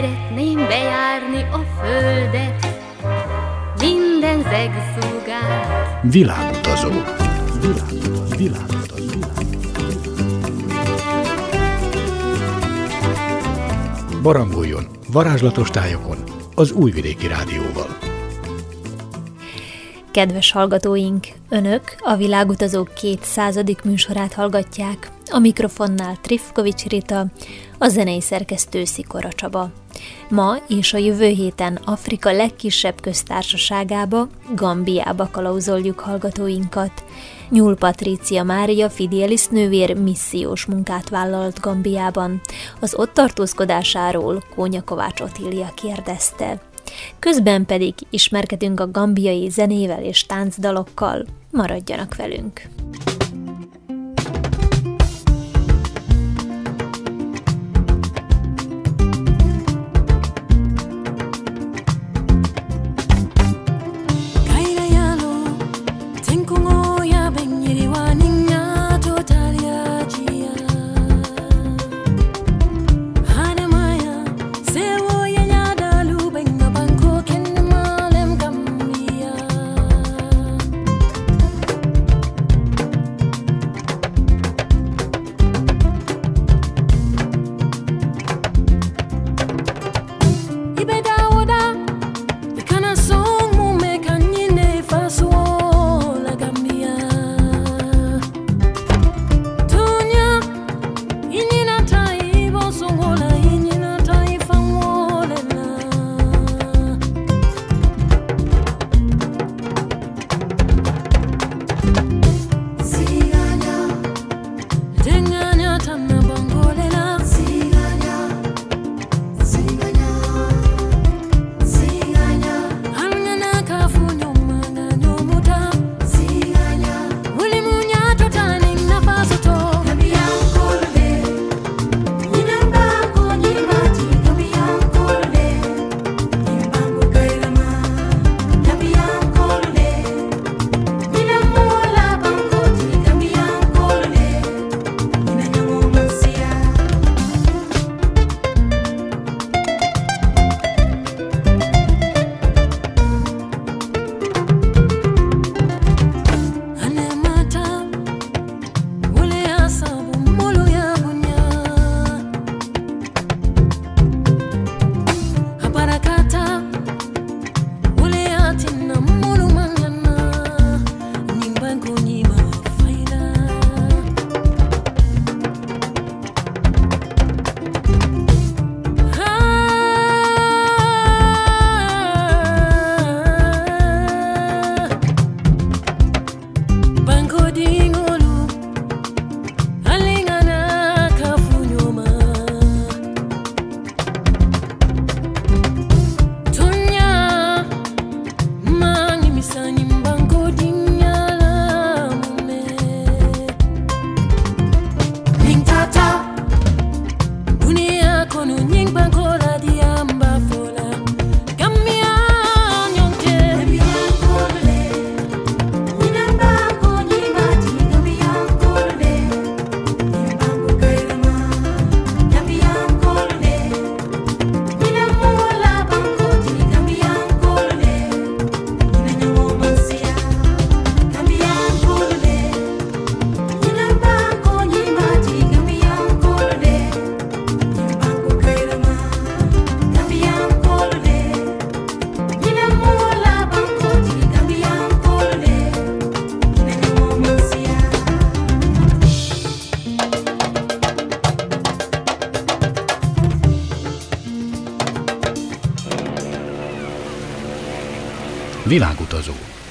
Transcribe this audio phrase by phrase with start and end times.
[0.00, 2.66] Szeretném bejárni a földet,
[3.80, 6.00] minden zegszúgát.
[6.02, 6.88] Világutazó.
[7.60, 8.36] Világutazó.
[8.36, 9.18] Világutazó.
[14.22, 16.18] Barangoljon varázslatos tájokon
[16.54, 17.98] az Újvidéki Rádióval.
[20.10, 23.58] Kedves hallgatóink, Önök a Világutazók 200.
[23.84, 25.10] műsorát hallgatják.
[25.32, 27.26] A mikrofonnál Trifkovics Rita,
[27.78, 29.70] a zenei szerkesztő Szikora Csaba.
[30.28, 37.04] Ma és a jövő héten Afrika legkisebb köztársaságába, Gambiába kalauzoljuk hallgatóinkat.
[37.48, 42.40] Nyúl Patrícia Mária Fidielis nővér missziós munkát vállalt Gambiában.
[42.80, 46.60] Az ott tartózkodásáról Kónya Kovács Otília kérdezte.
[47.18, 51.24] Közben pedig ismerkedünk a gambiai zenével és táncdalokkal.
[51.50, 52.62] Maradjanak velünk!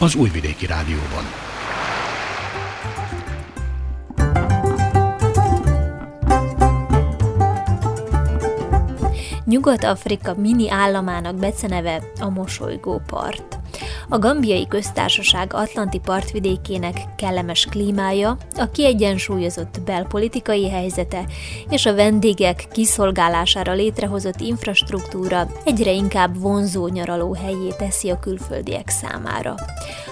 [0.10, 1.24] Az Újvidéki Rádióban.
[9.46, 13.60] Nyugat-Afrika mini államának beceneve a Mosolygó part.
[14.08, 21.26] A gambiai köztársaság atlanti partvidékének kellemes klímája, a kiegyensúlyozott belpolitikai helyzete
[21.70, 29.56] és a vendégek kiszolgálására létrehozott infrastruktúra egyre inkább vonzó nyaraló helyé teszi a külföldiek számára.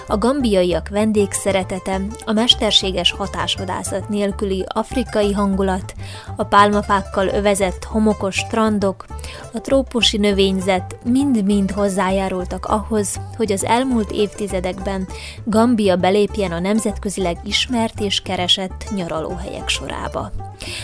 [0.06, 5.94] A gambiaiak vendégszeretete, a mesterséges hatásvadászat nélküli afrikai hangulat,
[6.36, 9.04] a pálmafákkal övezett homokos strandok,
[9.52, 15.08] a trópusi növényzet mind-mind hozzájárultak ahhoz, hogy az elmúlt évtizedekben
[15.44, 16.58] Gambia belépjen a
[16.98, 20.30] nemzetközileg ismert és keresett nyaralóhelyek sorába.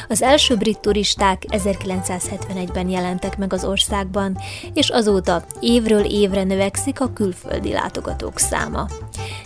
[0.09, 4.39] Az első brit turisták 1971-ben jelentek meg az országban,
[4.75, 8.87] és azóta évről évre növekszik a külföldi látogatók száma.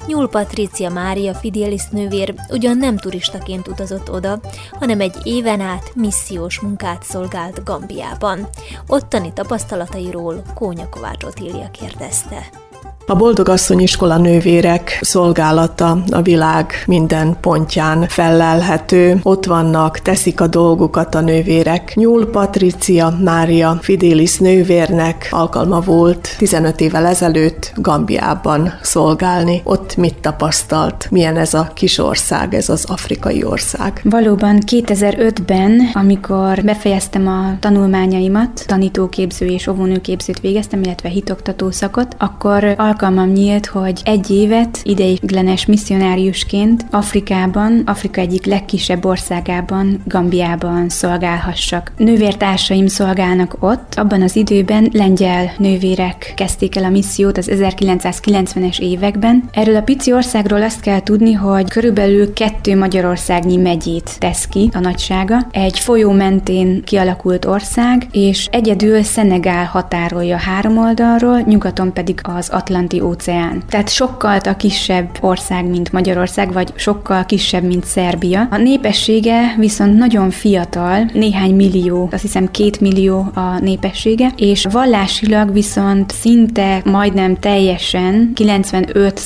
[0.07, 4.41] Nyúl Patricia Mária Fidelis nővér ugyan nem turistaként utazott oda,
[4.73, 8.49] hanem egy éven át missziós munkát szolgált Gambiában.
[8.87, 12.68] Ottani tapasztalatairól Kónya Kovács Otília kérdezte.
[13.11, 19.21] A Boldogasszony iskola nővérek szolgálata a világ minden pontján fellelhető.
[19.23, 21.93] Ott vannak, teszik a dolgukat a nővérek.
[21.95, 29.61] Nyúl Patricia Mária Fidelis nővérnek alkalma volt 15 évvel ezelőtt Gambiában szolgálni.
[29.65, 31.09] Ott mit tapasztalt?
[31.11, 34.01] Milyen ez a kis ország, ez az afrikai ország?
[34.05, 43.33] Valóban 2005-ben, amikor befejeztem a tanulmányaimat, tanítóképző és óvónőképzőt végeztem, illetve hitoktató szakot, akkor alkalmam
[43.33, 51.93] nyílt, hogy egy évet ideiglenes misszionáriusként Afrikában, Afrika egyik legkisebb országában, Gambiában szolgálhassak.
[51.97, 59.49] Nővértársaim szolgálnak ott, abban az időben lengyel nővérek kezdték el a missziót az 1990-es években.
[59.53, 64.79] Erről a pici országról azt kell tudni, hogy körülbelül kettő Magyarországnyi megyét tesz ki a
[64.79, 65.47] nagysága.
[65.51, 72.87] Egy folyó mentén kialakult ország, és egyedül Szenegál határolja három oldalról, nyugaton pedig az Atlanti
[72.89, 73.63] Atlanti óceán.
[73.69, 78.49] Tehát sokkal a kisebb ország, mint Magyarország, vagy sokkal kisebb, mint Szerbia.
[78.51, 85.53] A népessége viszont nagyon fiatal, néhány millió, azt hiszem két millió a népessége, és vallásilag
[85.53, 89.21] viszont szinte majdnem teljesen 95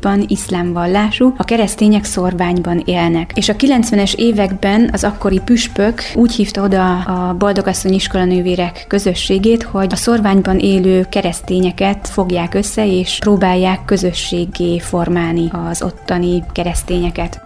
[0.00, 3.32] ban iszlám vallású, a keresztények szorványban élnek.
[3.34, 9.92] És a 90-es években az akkori püspök úgy hívta oda a Boldogasszony iskolanővérek közösségét, hogy
[9.92, 17.40] a szorványban élő keresztényeket fogják össze, és próbálják közösségé formálni az ottani keresztényeket.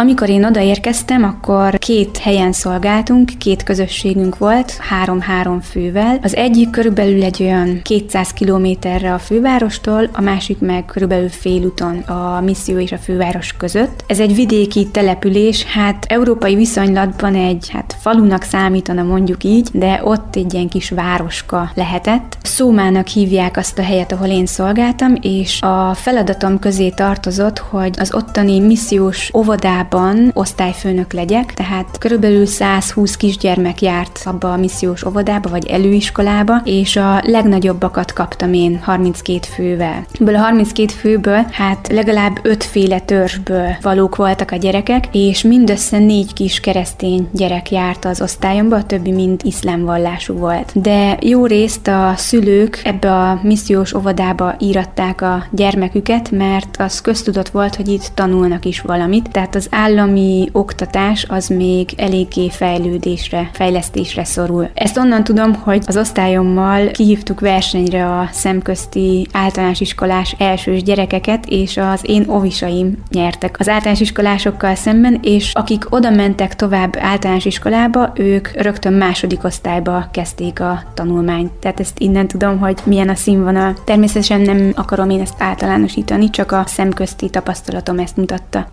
[0.00, 6.18] Amikor én odaérkeztem, akkor két helyen szolgáltunk, két közösségünk volt, három-három fővel.
[6.22, 12.40] Az egyik körülbelül egy olyan 200 kilométerre a fővárostól, a másik meg körülbelül félúton a
[12.40, 14.04] misszió és a főváros között.
[14.06, 20.36] Ez egy vidéki település, hát európai viszonylatban egy hát falunak számítana mondjuk így, de ott
[20.36, 22.36] egy ilyen kis városka lehetett.
[22.42, 28.14] Szómának hívják azt a helyet, ahol én szolgáltam, és a feladatom közé tartozott, hogy az
[28.14, 35.48] ottani missziós óvodában óvodában osztályfőnök legyek, tehát körülbelül 120 kisgyermek járt abba a missziós óvodába,
[35.48, 40.04] vagy előiskolába, és a legnagyobbakat kaptam én 32 fővel.
[40.20, 46.32] Ebből a 32 főből, hát legalább ötféle törzsből valók voltak a gyerekek, és mindössze négy
[46.32, 50.80] kis keresztény gyerek járt az osztályomba, a többi mind iszlám vallású volt.
[50.80, 57.48] De jó részt a szülők ebbe a missziós óvodába íratták a gyermeküket, mert az köztudott
[57.48, 64.24] volt, hogy itt tanulnak is valamit, tehát az állami oktatás az még eléggé fejlődésre, fejlesztésre
[64.24, 64.70] szorul.
[64.74, 71.76] Ezt onnan tudom, hogy az osztályommal kihívtuk versenyre a szemközti általános iskolás elsős gyerekeket, és
[71.76, 78.12] az én ovisaim nyertek az általános iskolásokkal szemben, és akik oda mentek tovább általános iskolába,
[78.14, 81.52] ők rögtön második osztályba kezdték a tanulmányt.
[81.52, 83.74] Tehát ezt innen tudom, hogy milyen a színvonal.
[83.84, 88.68] Természetesen nem akarom én ezt általánosítani, csak a szemközti tapasztalatom ezt mutatta.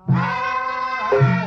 [1.10, 1.47] Bye.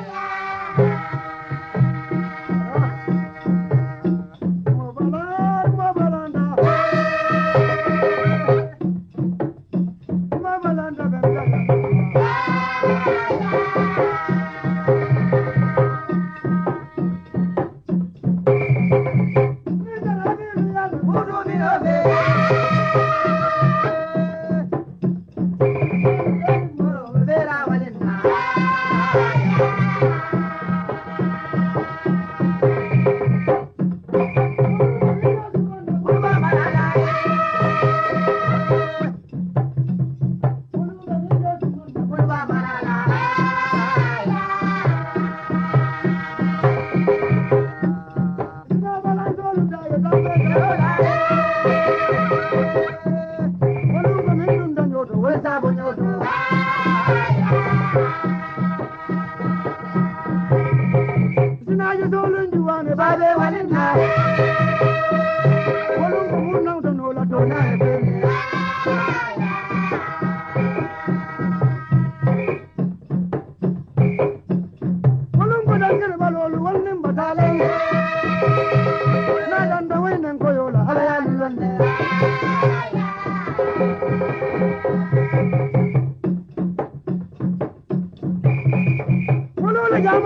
[89.98, 90.20] Yo.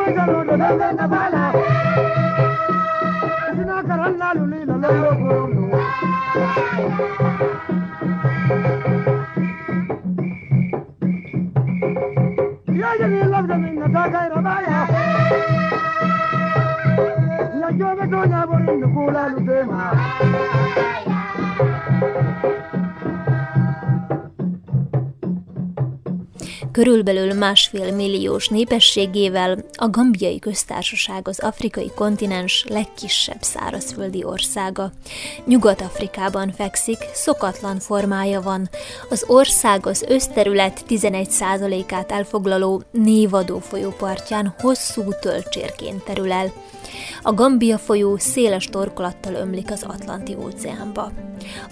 [26.75, 34.93] Körülbelül másfél milliós népességével a Gambiai Köztársaság az afrikai kontinens legkisebb szárazföldi országa.
[35.47, 38.69] Nyugat-Afrikában fekszik, szokatlan formája van.
[39.11, 46.53] Az ország az összterület 11%-át elfoglaló Névadó folyópartján hosszú tölcsérként terül el.
[47.23, 51.13] A Gambia folyó széles torkolattal ömlik az Atlanti óceánba.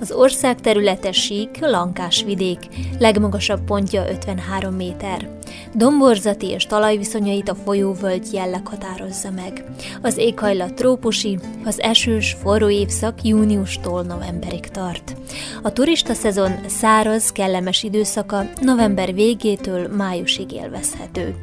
[0.00, 2.58] Az ország területe sík, lankás vidék,
[2.98, 5.28] legmagasabb pontja 53 méter.
[5.74, 9.64] Domborzati és talajviszonyait a folyóvölgy jelleg határozza meg.
[10.02, 15.16] Az éghajlat trópusi, az esős, forró évszak júniustól novemberig tart.
[15.62, 21.34] A turista szezon száraz, kellemes időszaka november végétől májusig élvezhető.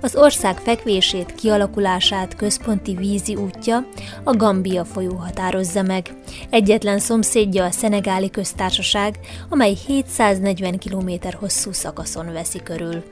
[0.00, 3.86] Az ország fekvését, kialakulását központi vízi útja
[4.24, 6.14] a Gambia folyó határozza meg.
[6.50, 13.02] Egyetlen szomszédja a Szenegáli Köztársaság, amely 740 km hosszú szakaszon veszi körül.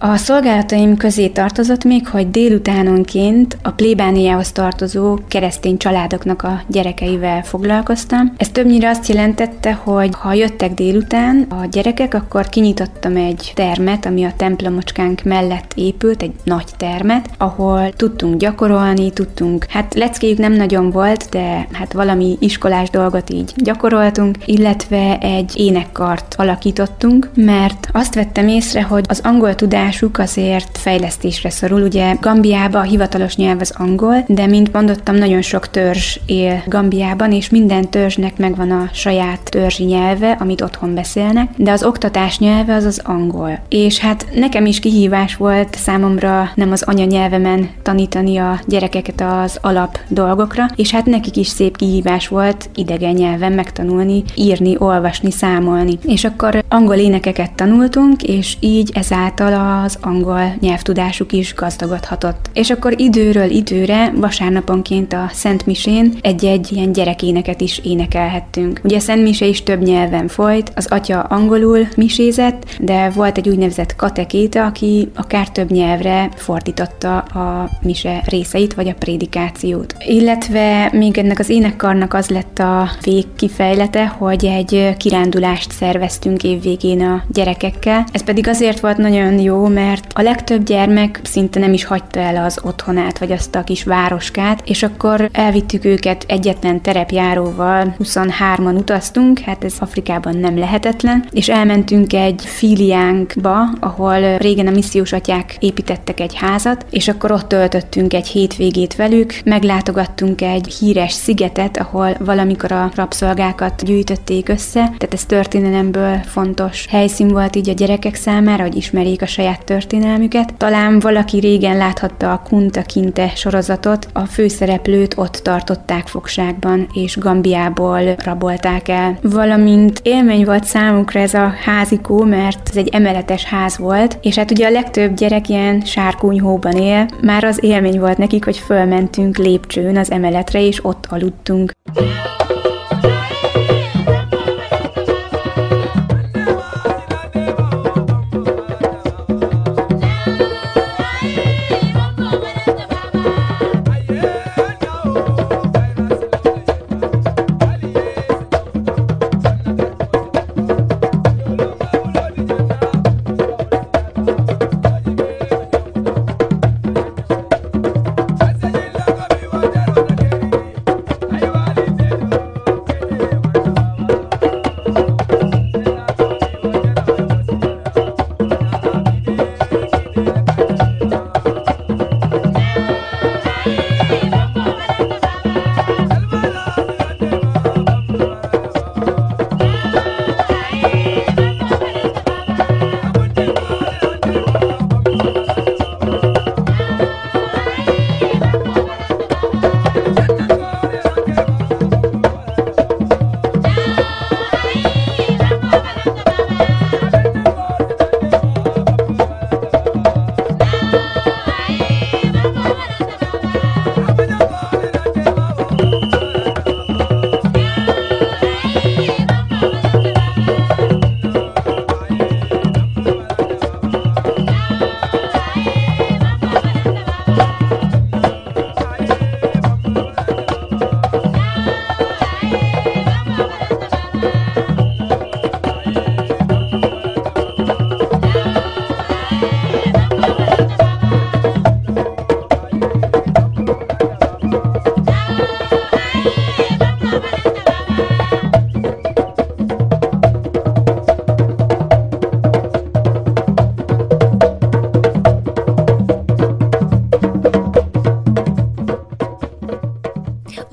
[0.00, 8.32] A szolgálataim közé tartozott még, hogy délutánonként a plébániához tartozó keresztény családoknak a gyerekeivel foglalkoztam.
[8.36, 14.24] Ez többnyire azt jelentette, hogy ha jöttek délután a gyerekek, akkor kinyitottam egy termet, ami
[14.24, 20.90] a templomocskánk mellett épült, egy nagy termet, ahol tudtunk gyakorolni, tudtunk, hát leckéjük nem nagyon
[20.90, 28.48] volt, de hát valami iskolás dolgot így gyakoroltunk, illetve egy énekkart alakítottunk, mert azt vettem
[28.48, 31.82] észre, hogy az angol tudás tudásuk azért fejlesztésre szorul.
[31.82, 37.32] Ugye Gambiában a hivatalos nyelv az angol, de mint mondottam, nagyon sok törzs él Gambiában,
[37.32, 42.74] és minden törzsnek megvan a saját törzsi nyelve, amit otthon beszélnek, de az oktatás nyelve
[42.74, 43.58] az az angol.
[43.68, 49.98] És hát nekem is kihívás volt számomra nem az anyanyelvemen tanítani a gyerekeket az alap
[50.08, 55.98] dolgokra, és hát nekik is szép kihívás volt idegen nyelven megtanulni, írni, olvasni, számolni.
[56.06, 62.50] És akkor angol énekeket tanultunk, és így ezáltal a az angol nyelvtudásuk is gazdagodhatott.
[62.52, 68.80] És akkor időről időre, vasárnaponként a Szent Misén egy-egy ilyen gyerekéneket is énekelhettünk.
[68.84, 73.48] Ugye a Szent Mise is több nyelven folyt, az atya angolul misézett, de volt egy
[73.48, 79.94] úgynevezett katekéta, aki akár több nyelvre fordította a mise részeit, vagy a prédikációt.
[80.06, 87.22] Illetve még ennek az énekkarnak az lett a végkifejlete, hogy egy kirándulást szerveztünk évvégén a
[87.32, 88.04] gyerekekkel.
[88.12, 92.44] Ez pedig azért volt nagyon jó, mert a legtöbb gyermek szinte nem is hagyta el
[92.44, 99.38] az otthonát, vagy azt a kis városkát, és akkor elvittük őket egyetlen terepjáróval, 23-an utaztunk,
[99.38, 106.20] hát ez Afrikában nem lehetetlen, és elmentünk egy filiánkba, ahol régen a missziós atyák építettek
[106.20, 112.72] egy házat, és akkor ott töltöttünk egy hétvégét velük, meglátogattunk egy híres szigetet, ahol valamikor
[112.72, 118.76] a rabszolgákat gyűjtötték össze, tehát ez történelemből fontos helyszín volt így a gyerekek számára, hogy
[118.76, 120.54] ismerjék a saját saját történelmüket.
[120.54, 128.00] Talán valaki régen láthatta a Kunta Kinte sorozatot, a főszereplőt ott tartották fogságban, és Gambiából
[128.24, 129.18] rabolták el.
[129.22, 134.50] Valamint élmény volt számukra ez a házikó, mert ez egy emeletes ház volt, és hát
[134.50, 139.96] ugye a legtöbb gyerek ilyen sárkúnyhóban él, már az élmény volt nekik, hogy fölmentünk lépcsőn
[139.96, 141.72] az emeletre, és ott aludtunk.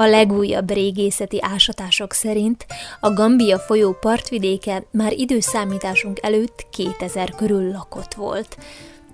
[0.06, 2.66] Legújabb régészeti ásatások szerint
[3.00, 8.58] a Gambia folyó partvidéke már időszámításunk előtt 2000 körül lakott volt.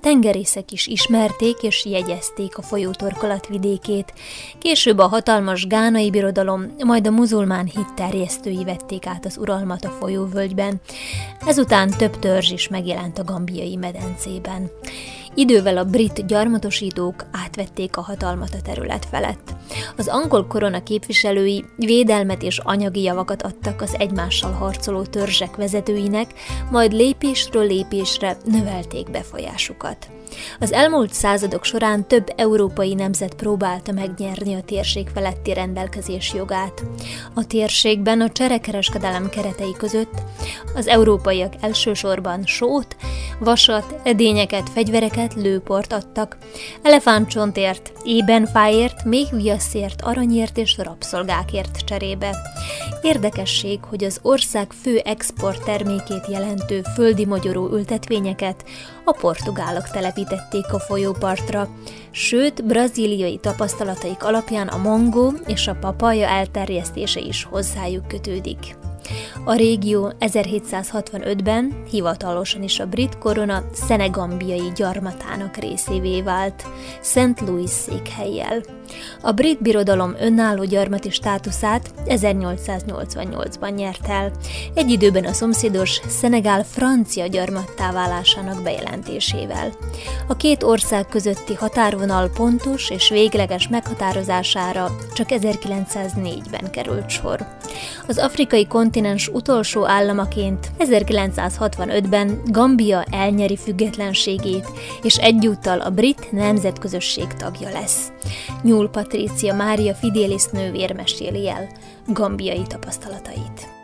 [0.01, 4.13] Tengerészek is ismerték és jegyezték a folyótorkolat vidékét.
[4.59, 9.89] Később a hatalmas gánai birodalom, majd a muzulmán hit terjesztői vették át az uralmat a
[9.89, 10.81] folyóvölgyben.
[11.45, 14.71] Ezután több törzs is megjelent a gambiai medencében.
[15.35, 19.55] Idővel a brit gyarmatosítók átvették a hatalmat a terület felett.
[19.97, 26.33] Az angol korona képviselői védelmet és anyagi javakat adtak az egymással harcoló törzsek vezetőinek,
[26.71, 30.09] majd lépésről lépésre növelték befolyásukat.
[30.59, 36.83] Az elmúlt századok során több európai nemzet próbálta megnyerni a térség feletti rendelkezés jogát.
[37.33, 40.21] A térségben a cserekereskedelem keretei között
[40.75, 42.95] az európaiak elsősorban sót,
[43.39, 46.37] vasat, edényeket, fegyvereket, lőport adtak,
[46.81, 52.37] elefántcsontért, ébenfáért, még viaszért, aranyért és rabszolgákért cserébe.
[53.01, 58.63] Érdekesség, hogy az ország fő export termékét jelentő földi magyaró ültetvényeket
[59.03, 61.67] a portugálok telepítették a folyópartra,
[62.11, 68.80] sőt, brazíliai tapasztalataik alapján a mangó és a papaja elterjesztése is hozzájuk kötődik.
[69.45, 76.65] A régió 1765-ben hivatalosan is a brit korona szenegambiai gyarmatának részévé vált,
[77.01, 77.39] St.
[77.45, 78.61] Louis székhelyjel.
[79.21, 84.31] A brit birodalom önálló gyarmati státuszát 1888-ban nyert el,
[84.73, 89.71] egy időben a szomszédos Szenegál francia gyarmattá válásának bejelentésével.
[90.27, 97.47] A két ország közötti határvonal pontos és végleges meghatározására csak 1904-ben került sor.
[98.07, 104.67] Az afrikai kontinens utolsó államaként 1965-ben Gambia elnyeri függetlenségét,
[105.03, 108.11] és egyúttal a brit nemzetközösség tagja lesz.
[108.61, 111.69] Nyúl Patrícia Mária Fidelis nővér meséli el
[112.07, 113.80] gambiai tapasztalatait.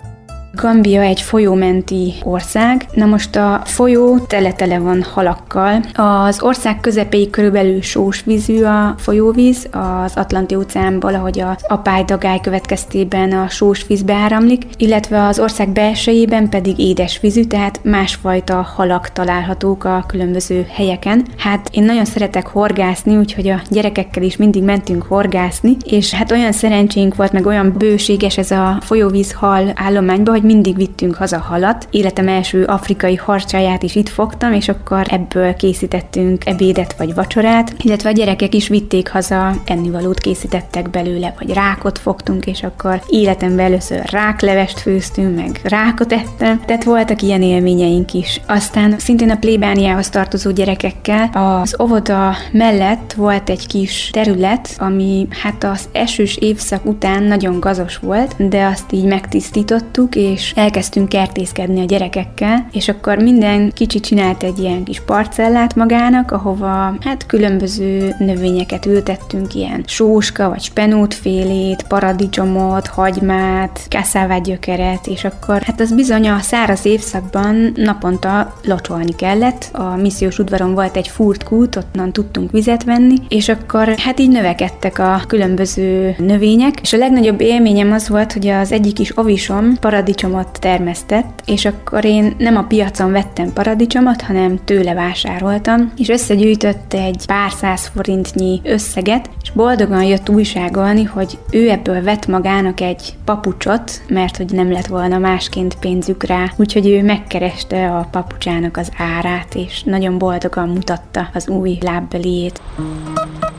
[0.62, 2.86] Gambia egy folyómenti ország.
[2.94, 5.84] Na most a folyó tele-tele van halakkal.
[5.94, 13.32] Az ország közepéig körülbelül sós vízű a folyóvíz, az Atlanti óceánból, ahogy az apály-dagály következtében
[13.32, 19.84] a sós víz beáramlik, illetve az ország belsejében pedig édes vízű, tehát másfajta halak találhatók
[19.84, 21.26] a különböző helyeken.
[21.38, 26.52] Hát én nagyon szeretek horgászni, úgyhogy a gyerekekkel is mindig mentünk horgászni, és hát olyan
[26.52, 31.88] szerencsénk volt, meg olyan bőséges ez a folyóvíz hal állományban, hogy mindig vittünk haza halat.
[31.92, 38.10] Életem első afrikai harcsáját is itt fogtam, és akkor ebből készítettünk ebédet vagy vacsorát, illetve
[38.10, 44.02] a gyerekek is vitték haza, ennivalót készítettek belőle, vagy rákot fogtunk, és akkor életemben először
[44.10, 48.42] ráklevest főztünk, meg rákot ettem, tehát voltak ilyen élményeink is.
[48.48, 55.64] Aztán szintén a plébániához tartozó gyerekekkel az óvoda mellett volt egy kis terület, ami hát
[55.64, 61.86] az esős évszak után nagyon gazos volt, de azt így megtisztítottuk, és elkezdtünk kertészkedni a
[61.86, 68.86] gyerekekkel, és akkor minden kicsi csinált egy ilyen kis parcellát magának, ahova hát különböző növényeket
[68.86, 76.40] ültettünk, ilyen sóska vagy spenótfélét, paradicsomot, hagymát, kasszávát gyökeret, és akkor hát az bizony a
[76.40, 79.70] száraz évszakban naponta locsolni kellett.
[79.74, 85.00] A missziós udvaron volt egy furtkút, onnan tudtunk vizet venni, és akkor hát így növekedtek
[85.00, 89.74] a különböző növények, és a legnagyobb élményem az volt, hogy az egyik is ovisom
[90.18, 96.94] paradicsomot termesztett, és akkor én nem a piacon vettem paradicsomot, hanem tőle vásároltam, és összegyűjtött
[96.94, 103.14] egy pár száz forintnyi összeget, és boldogan jött újságolni, hogy ő ebből vett magának egy
[103.26, 108.92] papucsot, mert hogy nem lett volna másként pénzük rá, úgyhogy ő megkereste a papucsának az
[108.98, 112.62] árát, és nagyon boldogan mutatta az új lábbeliét.
[112.78, 113.57] lanjuruto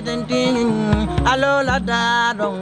[0.00, 0.56] sedin din
[1.28, 2.56] alola daro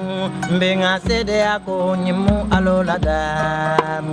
[0.58, 4.10] benga sede ako nyimu alola daro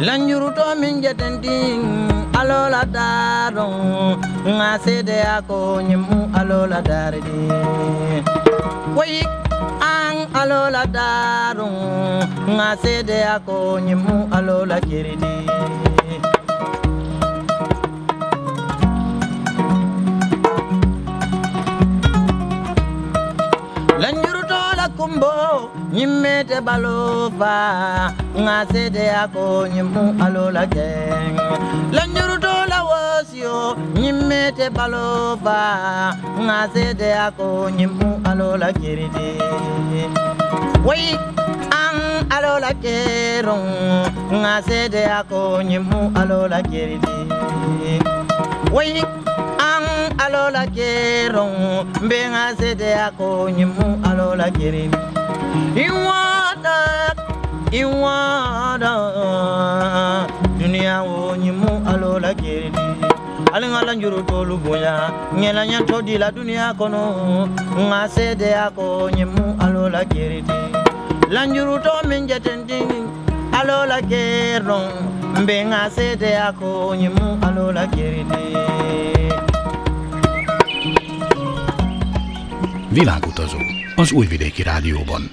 [0.00, 4.16] lanjuruto min jetendin alola daron
[4.56, 7.52] nga sede ako nyimu alola daridi
[8.96, 9.47] wayik
[10.40, 11.74] alola darun
[12.54, 15.36] nga sede ako nyimu alola kiridi.
[24.98, 31.38] Kumbo nyimete balova nga sede akonyi mu alola geng
[31.94, 32.47] lanjuruto
[33.40, 39.38] yo nyimete baloba ngazede ako nyimu alola kiride
[40.84, 41.20] wait
[41.70, 43.70] ang alola kerong
[44.34, 45.62] ngazede ako
[46.18, 47.14] alola kiride
[48.74, 49.06] wait
[49.62, 49.86] ang
[50.18, 54.98] alola kerong mbenga zede ako nyimu alola kiride
[55.78, 57.14] you want that
[63.58, 67.48] alinga la njuru tolu bonya nyela nyanto di la duniya kono.
[67.74, 70.60] Nga sede ako nyimu alo la kiridi
[71.34, 72.90] la njuru to min jetending
[73.58, 74.90] alo la kerong
[75.42, 78.46] mbe nga sede ako nyimu alo la kiridi
[82.90, 83.58] Világutazó
[83.96, 85.30] az Újvidéki Rádióban.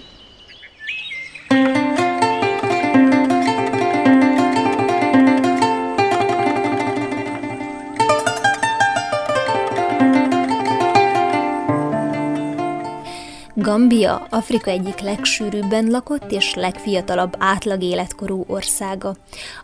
[13.65, 19.15] Gambia Afrika egyik legsűrűbben lakott és legfiatalabb átlag életkorú országa.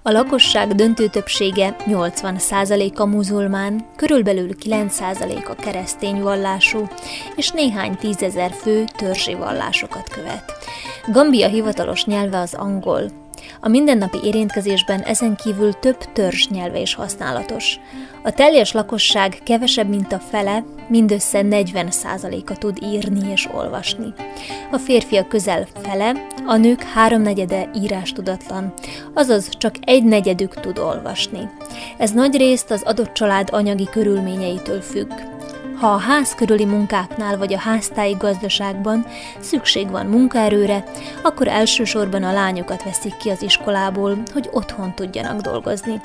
[0.01, 6.87] A lakosság döntő többsége 80%-a muzulmán, körülbelül 9%-a keresztény vallású,
[7.35, 10.53] és néhány tízezer fő törzsi vallásokat követ.
[11.11, 13.20] Gambia hivatalos nyelve az angol,
[13.59, 17.79] a mindennapi érintkezésben ezen kívül több törzs nyelve is használatos.
[18.23, 24.13] A teljes lakosság kevesebb, mint a fele, mindössze 40%-a tud írni és olvasni.
[24.71, 28.73] A férfiak közel fele, a nők háromnegyede írástudatlan,
[29.13, 31.49] azaz csak egy negyedük tud olvasni.
[31.97, 35.11] Ez nagy részt az adott család anyagi körülményeitől függ.
[35.81, 39.05] Ha a ház körüli munkáknál vagy a háztáji gazdaságban
[39.39, 40.83] szükség van munkaerőre,
[41.23, 46.01] akkor elsősorban a lányokat veszik ki az iskolából, hogy otthon tudjanak dolgozni.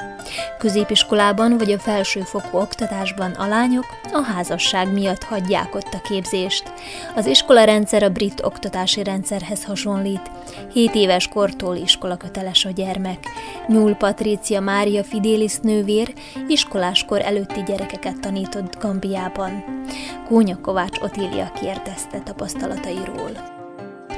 [0.59, 6.73] Középiskolában vagy a felsőfokú oktatásban a lányok a házasság miatt hagyják ott a képzést.
[7.15, 10.31] Az iskolarendszer a brit oktatási rendszerhez hasonlít.
[10.73, 13.19] 7 éves kortól iskolaköteles a gyermek.
[13.67, 16.13] Nyúl Patrícia Mária Fidélis nővér
[16.49, 19.66] iskoláskor előtti gyerekeket tanított Gambiában.
[20.29, 23.56] Kónya Kovács Otília kérdezte tapasztalatairól.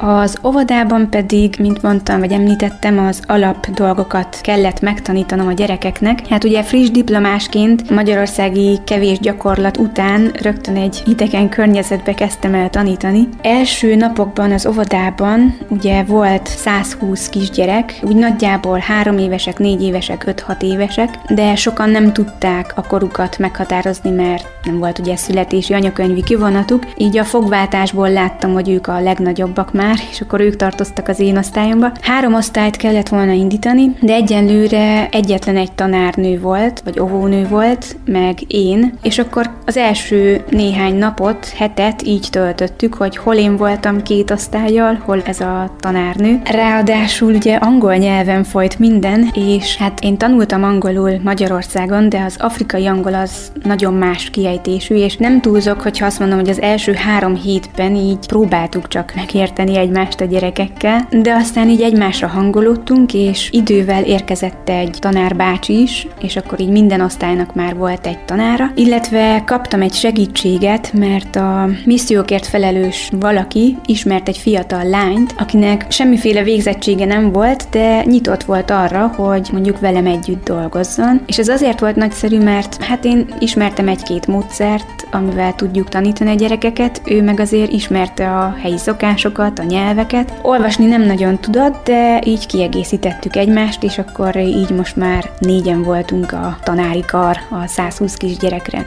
[0.00, 6.26] Az óvodában pedig, mint mondtam, vagy említettem, az alap dolgokat kellett megtanítanom a gyerekeknek.
[6.26, 13.28] Hát ugye friss diplomásként magyarországi kevés gyakorlat után rögtön egy idegen környezetbe kezdtem el tanítani.
[13.42, 20.62] Első napokban az óvodában ugye volt 120 kisgyerek, úgy nagyjából 3 évesek, 4 évesek, 5-6
[20.62, 26.82] évesek, de sokan nem tudták a korukat meghatározni, mert nem volt ugye születési anyakönyvi kivonatuk,
[26.96, 31.20] így a fogváltásból láttam, hogy ők a legnagyobbak már, már, és akkor ők tartoztak az
[31.20, 31.92] én osztályomba.
[32.01, 38.38] Három osztályt kellett volna indítani, de egyenlőre egyetlen egy tanárnő volt, vagy óvónő volt, meg
[38.46, 44.31] én, és akkor az első néhány napot, hetet így töltöttük, hogy hol én voltam két
[44.31, 46.40] osztályjal, hol ez a tanárnő.
[46.44, 52.87] Ráadásul ugye angol nyelven folyt minden, és hát én tanultam angolul Magyarországon, de az afrikai
[52.87, 57.35] angol az nagyon más kiejtésű, és nem túlzok, hogyha azt mondom, hogy az első három
[57.35, 64.05] hétben így próbáltuk csak megérteni egymást a gyerekekkel, de aztán így egymásra hangolódtunk, és idővel
[64.05, 69.83] érkezett egy tanárbácsi is, és akkor így minden osztálynak már volt egy tanára, illetve kaptam
[69.83, 77.33] egy segítséget, mert a missziókért felelős valaki ismert egy fiatal lányt, akinek semmiféle végzettsége nem
[77.33, 81.21] volt, de nyitott volt arra, hogy mondjuk velem együtt dolgozzon.
[81.27, 86.35] És ez azért volt nagyszerű, mert hát én ismertem egy-két módszert, amivel tudjuk tanítani a
[86.35, 90.38] gyerekeket, ő meg azért ismerte a helyi szokásokat, a nyelveket.
[90.42, 96.33] Olvasni nem nagyon tudott, de így kiegészítettük egymást, és akkor így most már négyen voltunk
[96.33, 98.87] a tanári kar a 120 kisgyerekre.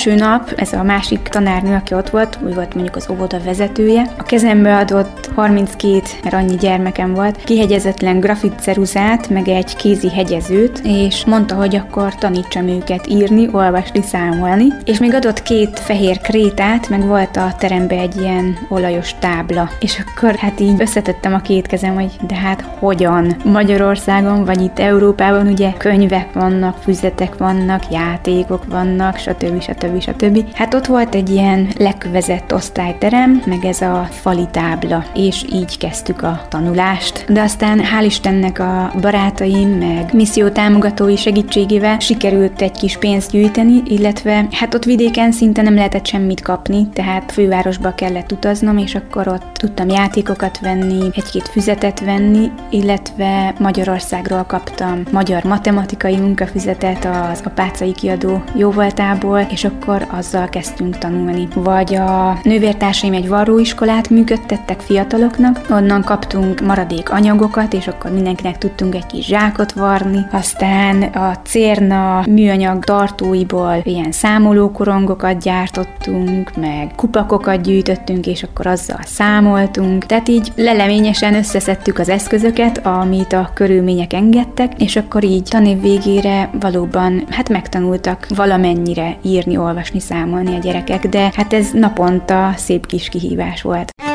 [0.00, 4.12] Első nap, ez a másik tanárnő, aki ott volt, úgy volt mondjuk az óvoda vezetője,
[4.18, 10.80] a kezembe adott 32, mert annyi gyermekem volt, kihegyezetlen grafit ceruzát, meg egy kézi hegyezőt,
[10.84, 16.88] és mondta, hogy akkor tanítsam őket írni, olvasni, számolni, és még adott két fehér krétát,
[16.88, 19.70] meg volt a terembe egy ilyen olajos tábla.
[19.80, 23.36] És akkor hát így összetettem a két kezem, hogy de hát hogyan?
[23.44, 29.60] Magyarországon, vagy itt Európában ugye könyvek vannak, füzetek vannak, játékok vannak, stb.
[29.60, 30.00] stb.
[30.00, 30.54] stb.
[30.54, 36.22] Hát ott volt egy ilyen lekvezett osztályterem, meg ez a fali tábla, és így kezdtük
[36.22, 37.24] a tanulást.
[37.32, 43.82] De aztán hál' Istennek a barátaim, meg misszió támogatói segítségével sikerült egy kis pénzt gyűjteni,
[43.84, 49.28] illetve hát ott vidéken szinte nem lehetett semmit kapni, tehát fővárosba kellett utaznom, és akkor
[49.28, 57.92] ott tudtam játékokat venni, egy-két füzetet venni, illetve Magyarországról kaptam magyar matematikai munkafüzetet az apácai
[57.92, 61.48] kiadó jóvoltából, és akkor azzal kezdtünk tanulni.
[61.54, 68.94] Vagy a nővértársaim egy varróiskolát működtettek fiataloknak, onnan kaptunk maradék anyagokat, és akkor mindenkinek tudtunk
[68.94, 70.26] egy kis zsákot varni.
[70.32, 80.06] Aztán a cérna műanyag tartóiból ilyen számolókorongokat gyártottunk, meg kupakokat gyűjtöttünk, és akkor azzal számoltunk.
[80.06, 86.50] Tehát így leleményesen összeszedtük az eszközöket, amit a körülmények engedtek, és akkor így tanév végére
[86.60, 93.08] valóban hát megtanultak valamennyire írni, olvasni, számolni a gyerekek, de hát ez naponta szép kis
[93.08, 94.09] kihívás volt.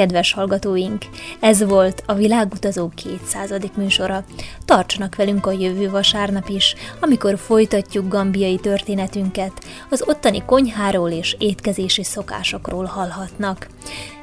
[0.00, 1.04] Kedves hallgatóink,
[1.40, 3.50] ez volt a Világutazó 200.
[3.76, 4.24] műsora.
[4.64, 9.52] Tartsanak velünk a jövő vasárnap is, amikor folytatjuk gambiai történetünket,
[9.90, 13.68] az ottani konyháról és étkezési szokásokról hallhatnak.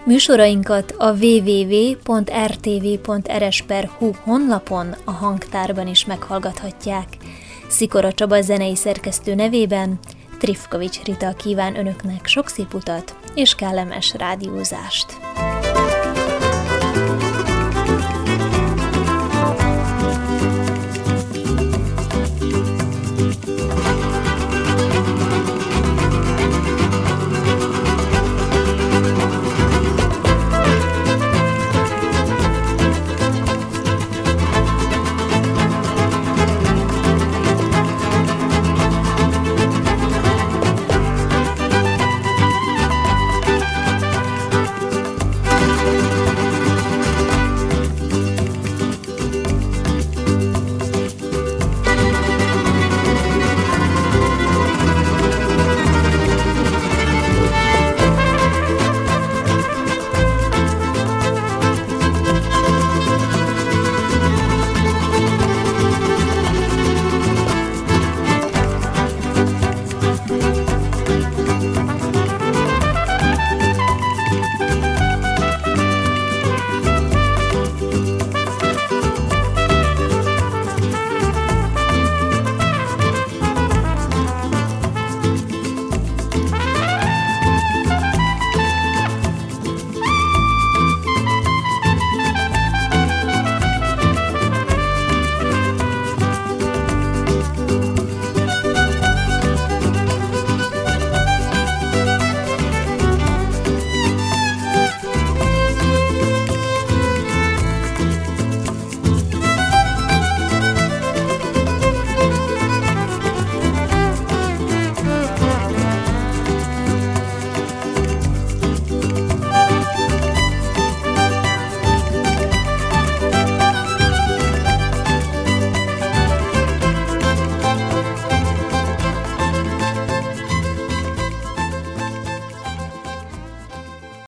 [0.06, 2.12] Műsorainkat a www.rtv.rs.hu
[4.24, 7.08] honlapon a hangtárban is meghallgathatják.
[7.68, 10.00] Szikora Csaba zenei szerkesztő nevében
[10.38, 15.06] Trifkovics Rita kíván önöknek sok szép utat és kellemes rádiózást.
[16.98, 17.27] Thank you.